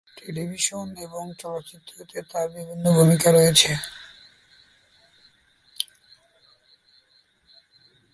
[0.07, 3.71] Television এবং চলচ্চিত্রে তার বিভিন্ন ভূমিকা রয়েছে।